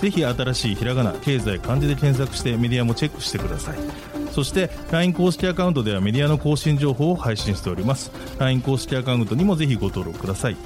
[0.00, 3.78] ぜひ新しいひらがな経済漢字で検索してメディアもチェックしてください。
[4.32, 8.10] そして LINE 公式アカウントではメディアの更新情報を配信しております。
[8.38, 10.56] LINE 公式アカウントにもぜひご登録ください。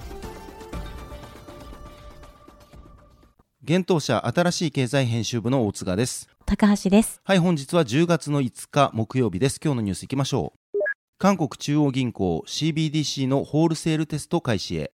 [3.62, 6.28] 現当社新しい経済編集部の大塚です。
[6.44, 7.20] 高橋です。
[7.22, 9.60] はい本日は10月の5日木曜日です。
[9.62, 10.78] 今日のニュースいきましょう。
[11.18, 14.90] 韓国中央銀行 CBDC のホールセールテスト開始へ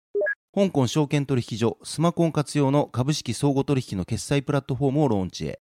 [0.55, 5.59] 香港証券取引所スマコン活用の株式相互取引の決済プラットフォームをローンチへ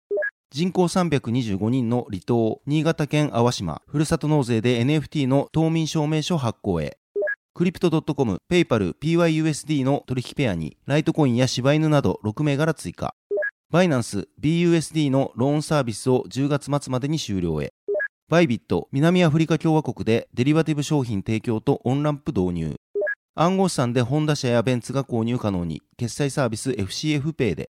[0.49, 6.97] 人口325人の離島新潟県粟島ふるさと納税で NFT の島民証明書発行へ
[7.53, 13.15] クリプト .com、ペイパル、PYUSD の取引ペアに、ライトコインや柴犬など6銘柄追加。
[13.69, 17.73] バイナンス、BUSD のローンサービスを10月末までに終了へ。
[18.29, 22.75] バイビット、南アフリカ共和国でデリバティブ商品提供とオンランプ導入。
[23.41, 27.69] 暗号資産でホンダ車やベンツが購入可能に、決済サービス FCFPay で。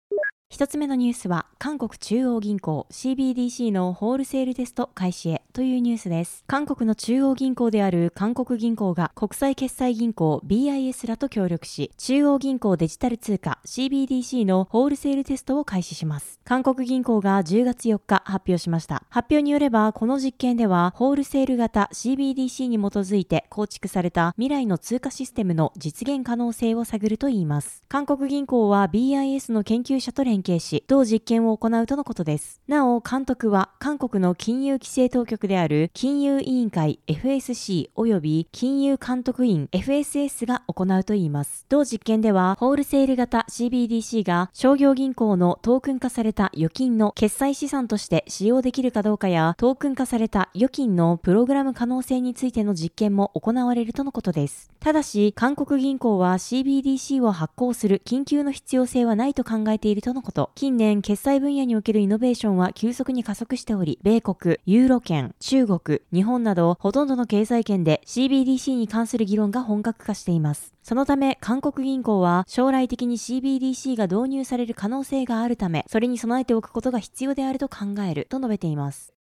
[0.56, 6.46] 一つ目のニュースは、韓国中央銀行 CBDC のホールセールテスト開始へというニュースです。
[6.48, 16.40] 韓国の中央銀行である韓国銀行が国際決済銀行 BIS らと協力し、中央銀行デジタル通貨 CBDC のホールセールテストを開始します。
[16.46, 19.04] 韓国銀行が10月4日発表しました。
[19.10, 27.84] 発表によれば、この実験では、ホールセール型 CBDC に基づいて構築された未来の通貨システムの実現可能性を探るといいます。
[27.90, 32.62] 韓国銀行は BIS の研究者と連携し、同実験を行うとのことです。
[32.68, 41.66] なお、監督は韓国の金融規制当局である金融委員会 FSC 及び金融監督員 FSS が行うといいます。
[41.70, 54.70] 同実験では、ホールセール型 CBDC が商業銀行のトークン化された預金の決済資産として使用できるかどうかや、トークン化された預金のプログラム可能性についての実験も行われるとのことです。
[54.80, 60.52] ただし、韓国銀行は CBDC を発行する緊急の必要性はないと考えているとのこと。
[60.56, 70.74] 近年、決済分野におけるイノベーションは急速に加速しており、米国、ユーロ圏、中国、日本など、ほとんどの経済圏で CBDC に関する議論が本格化しています。
[70.84, 79.15] そのため、韓国銀行は将来的に CBDC が導入される可能性があるため、それに備えておくことが必要であると考えると述べています。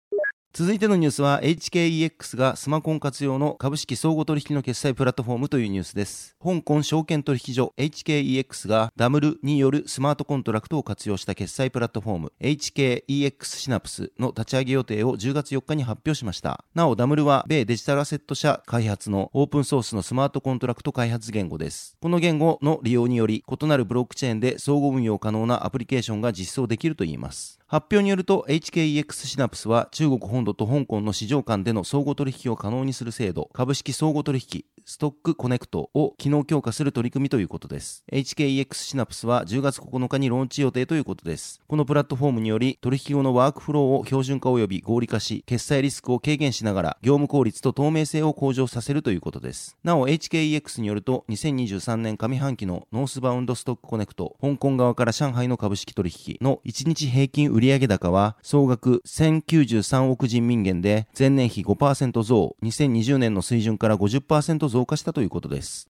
[0.57, 6.37] 続いてのニュースは HKEX がスマコン活用の株式相互取引の決済プラットフォームというニュースです。
[6.41, 16.65] 香港証券取引所 HKEX が DAML によるスマートコントラクトを活用した決済プラットフォーム HKEX シナプスの立ち上げ予定を10月4日に発表しました。
[16.73, 21.97] なお DAML は米デジタルアセット社開発のオープンソースのスマートコントラクト開発言語です。
[22.01, 27.59] この言語の利用により異なるブロックチェーンで相互運用可能なアプリケーションが実装できるといいます。
[27.75, 38.05] 発表によると HKEX シナプスは中国本土と香港の市場間での相互取引を可能にする制度、株式相互取引、ストックコネクトを機能強化する取り組みということです。
[38.13, 41.61] HKEX シナプスは10月9日にローンチ予定ということです。
[41.67, 49.77] このプラットフォームにより取引後のワークフローを標準化及び合理化し、決済リスクを軽減しながら業務効率と透明性を向上させるということです。
[49.83, 65.89] なお HKEX によると2023年上半期のノースバウンドストックコネクト、香港側から上海の株式取引の1日平均売上高は総額1093億人民元で前年比5%増、2020年の水準から50%増加したということです。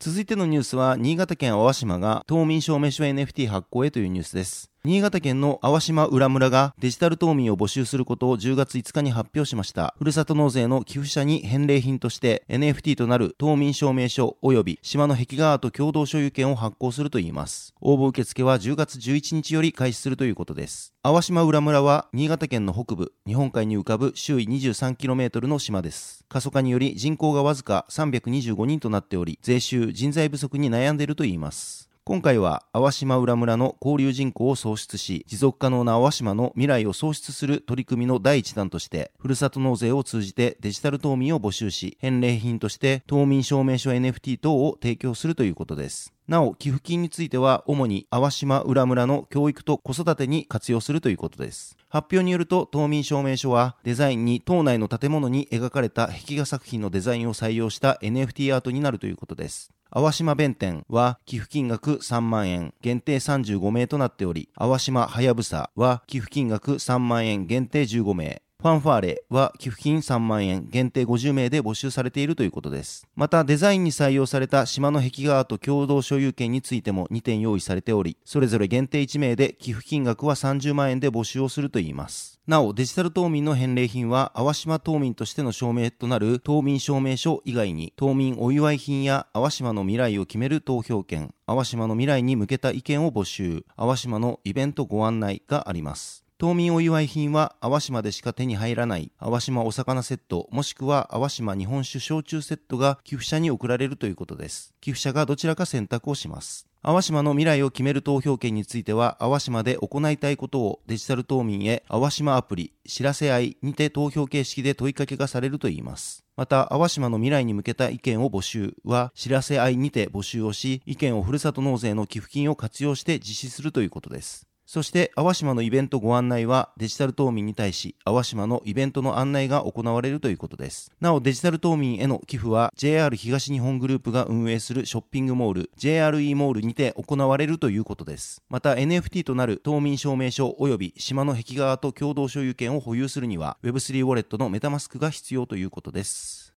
[0.00, 4.70] 続いてのニュースは、新潟県淡島が島民証明書 NFT 発行へというニュースです。
[4.84, 9.92] 新潟県の粟島浦村がデジタル島民を募集することを10月5日に発表しました。
[9.98, 17.74] ふるさと納税の寄付者に返礼品として NFT となる島民証明書及び島の壁画アート共同所有権を発行するといいます。
[17.80, 20.94] 応募受付は10月11日より開始するということです。
[21.02, 26.24] 粟島浦村は新潟県の北部、日本海に浮かぶ周囲 23km の島です。
[26.28, 31.87] 過疎化により人口がわずか325人となっており、税収、人材不足に悩んでいるといいます。
[32.08, 46.14] 今回は淡島浦村の交流人口を創出し、持続可能な淡島の未来を創出する取り組みの第一弾として、ふるさと納税を通じてデジタル島民を募集し、返礼品として島民証明書 NFT 等を提供するということです。
[46.26, 51.76] なお、寄付金については、主に淡島浦村の教育と子育てに活用するということです。
[51.90, 59.72] 発表によると、島民証明書は、デザインに島内の建物に描かれた壁画作品のデザインを採用した NFT アートになるということです。
[59.90, 73.06] 淡島弁天は寄付金額3万円、限定35名となっており、淡島はやぶさは寄付金額3万円、限定15名、ファンファーレは寄付金3万円、限定50名で募集されているということです。
[73.14, 82.40] また、デザインに採用された島の壁画と共同所有権についても2点用意されており、それぞれ限定1名で寄付金額は30万円で募集をするといいます。
[82.48, 96.27] なお、デジタル島民の返礼品は、淡島島民としての証明となる島民証明書以外に、島民お祝い品や淡島の未来を決める投票権、淡島の未来に向けた意見を募集、淡島のイベントご案内があります。
[96.38, 104.72] 島民お祝い品は淡島でしか手に入らない淡島お魚セットもしくは淡島日本酒焼酎セットが寄付者に送られるということです。
[104.80, 106.68] 寄付者がどちらか選択をします。
[106.80, 116.24] 淡島の未来を決める投票権については、淡島で行いたいことをデジタル島民へ淡島アプリ、知らせ合いにて投票形式で問いかけがされるといいます。
[116.36, 124.47] また、淡島の未来に向けた意見を募集は、知らせ合いにて募集をし、意見をふるさと納税の寄付金を活用して実施するということです。
[124.68, 130.92] そして、淡島のイベントご案内は、デジタル島民に対し、淡島のイベントの案内が行われるということです。
[131.00, 138.42] なお、デジタル島民への寄付は、JR 東日本グループが運営するショッピングモール、JRE モールにて行われるということです。
[138.50, 146.57] また、NFT となる島民証明書及び島の壁側と共同所有権を保有するには、Web3 ウォレットのメタマスクが必要ということです。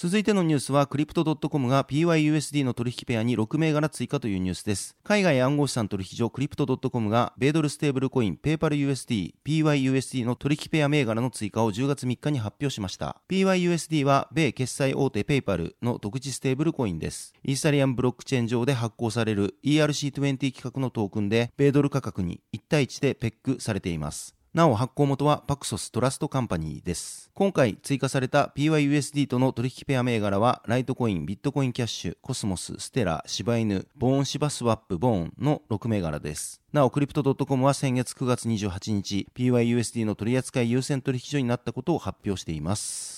[0.00, 4.96] 続いてのニュースは、 Crypto.com が PYUSD の取引ペアに6銘柄追加というニュースです。
[5.02, 13.20] 海外暗号資産取引所クリプト .com が、米ドルステーブルコイン、ペイパル USD、PYUSD の取引ペア銘柄の追加を10月3日に発表しました。
[13.28, 17.34] PYUSD は、米決済大手ペイパルの独自ステーブルコインです。
[17.42, 24.37] イーサリアムブロックチェーン上で発行される ERC20 規格のトークンで、米ドル価格に1対1でペッグされています。
[24.58, 27.30] なお発行元は Paxos Trust Company です。
[27.32, 36.60] 今回追加された PYUSD との取引ペア銘柄は、ライトコイン、ビットコインキャッシュ、コスモス、ステラ、柴犬、ボーンシバスワップ、ボーンの6銘柄です。
[36.72, 43.17] なお、クリプト .com は先月9月28日、PYUSD の取扱優先取引所になったことを発表しています。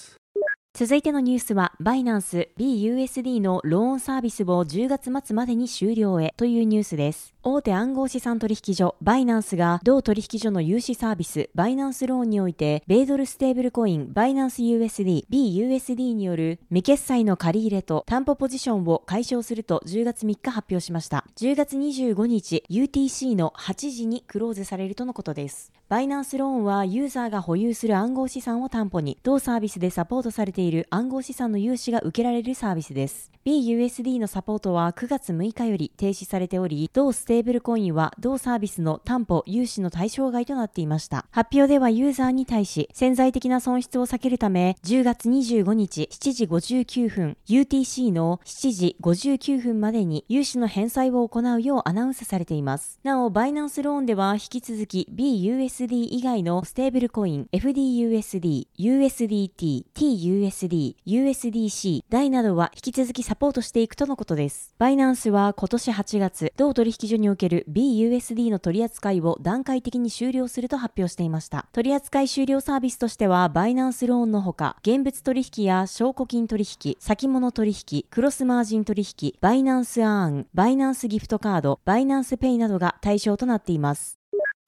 [0.81, 7.35] 続いてのニュースは、バイナンス BUSD のローンサービスを10月末までに終了へというニュースです。
[7.43, 21.27] 大手暗号資産取引所バイナンスが同取引所の融資サービスバイナンスローンにおいて、米ドルステーブルコインバイナンス USD BUSD による未決済の借り入れと担保ポジションを解消すると10月3日発表しました。
[21.37, 25.73] 10月25日 UTC の8時にクローズされるとのことです。
[25.91, 33.33] バイナンスローンはユーザーが保有する暗号資産を担保に、同サービスでサポートされている暗号資産の融資が受けられるサービスです。
[33.45, 41.27] BUSD のサポートは9月6日より停止されており、同ステーブルコインは同サービスの担保、融資の対象外となっていました。
[41.33, 53.01] 発表ではユーザーに対し、潜在的な損失を避けるため、10月25日7時59分、UTC の7時59分までに融資の返済を行うようアナウンスされています。
[53.03, 64.75] なお、バイナンスローンでは引き続き BUSD sd 以外のステーブルコイン、FDUSD、USDT、TUSD、USDC、台などは引き続きサポートしていくとのことです。
[64.79, 71.67] バイナンスは今年8月、同取引所における BUSD の取り扱いを段階的に終了すると発表していました。
[71.73, 84.20] 取扱い終了サービスとしては、バイナンスローンのほか、現物取引や証拠金取引、先物取引、クロスマージン取引、 Binance Earn、Binance Gift Card、Binance Pay などが対象となっています。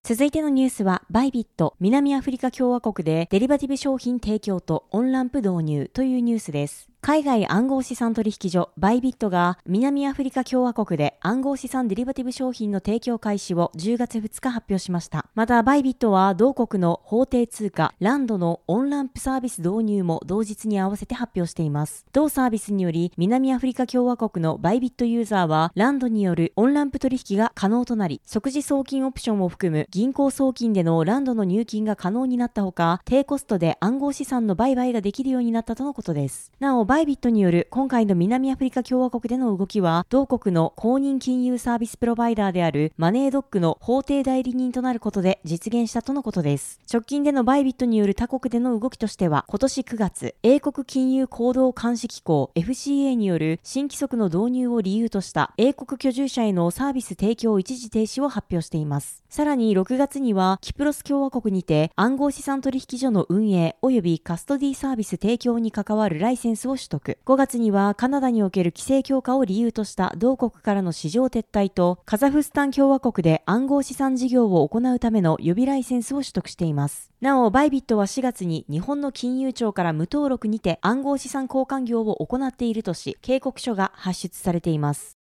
[0.05, 6.92] 続いてのニュースは、バイビット、南アフリカ共和国でデリバティブ商品提供とオンランプ導入というニュースです。
[7.05, 15.27] 海外暗号資産取引所バイビットが南アフリカ共和国で暗号資産デリバティブ商品の提供開始を10月2日発表しました。
[15.35, 22.07] またバイビットは同国の法定通貨ランドのオンランプサービス導入も同日に合わせて発表しています。
[22.13, 36.53] 同サービスにより南アフリカ共和国のバイビットユーザーはランドによるオンランプ取引が可能となり即時送金オプションを含む銀行送金でのランドの入金が可能になったほか低コストで暗号資産の売買ができるようになったとのことです。
[36.61, 46.81] なおバイビットによる今回の南アフリカ共和国での動きは、同国の公認金融サービスプロバイダーであるマネードックの法定代理人となることで実現したとのことです。
[46.93, 59.25] 直近でのバイビットによる他国での動きとしては、今年9月、英国金融行動監視機構 FCA による新規則の導入を理由とした英国居住者へのサービス提供一時停止を発表しています。
[59.31, 67.19] さらに6月には、キプロス共和国にて暗号資産取引所の運営及びカストディサービス提供に関わるライセンスを取得。
[67.25, 77.13] 5月にはカナダにおける規制強化を理由とした同国からの市場撤退と、カザフスタン共和国で暗号資産事業を行うための予備ライセンスを取得しています。
[77.21, 85.22] なお、バイビットは4月に日本の金融庁から無登録にて暗号資産交換業を行っているとし、警告書が発出されています。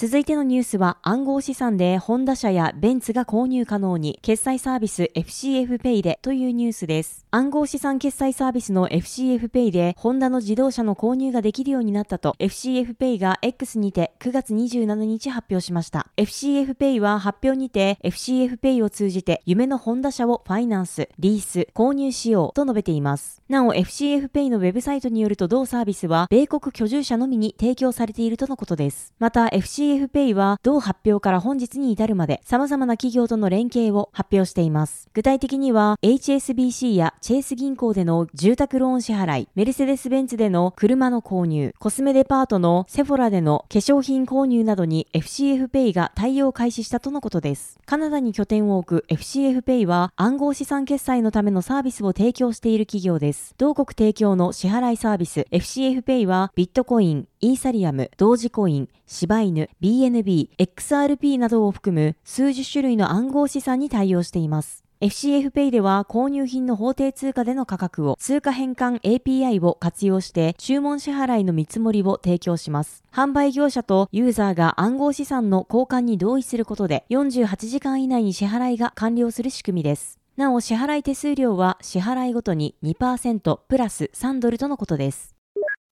[0.00, 7.26] 続いてのニュースは暗号資産でホンダ車やベンツが購入可能に決済サービス FCF Pay でというニュースです。
[7.32, 16.06] 暗号資産決済サービスの FCF Pay でホンダの自動車の購入ができるようになったと FCF Pay が X にて9月27日発表しました。
[16.16, 23.42] FCF Pay は発表にて FCF Pay を通じて夢のホンダ車をファイナンス、リース、購入しようと述べています。
[23.48, 29.12] なお FCF Pay のウェブサイトによると同サービスは米国居住者のみに提供されているとのことです。
[29.18, 35.08] また FCF CFPay は同発表から本日に至るまで様々な企業との連携を発表しています。
[35.14, 47.78] 具体的には HSBC やチェイス銀行での住宅ローン支払い、メルセデス・ベンツでの車の購入、コスメデパートのセフォラでの化粧品購入などに FCFPay が対応開始したとのことです。
[47.86, 53.54] カナダに拠点を置く FCFPay は暗号資産決済のためのサービスを提供している企業です。
[53.56, 64.84] 同国提供の支払いサービス FCFPay はビットコイン、イーサリアム、同時コイン、柴犬、BNB、XRP などを含む数十種類の暗号資産に対応しています。
[65.00, 73.04] FCFPay では購入品の法定通貨での価格を通貨変換 API を活用して注文支払いの見積もりを提供します。
[73.12, 80.18] 販売業者とユーザーが暗号資産の交換に同意することで48時間以内に支払いが完了する仕組みです。
[80.36, 85.37] なお支払い手数料は支払いごとに2%プラス3ドルとのことです。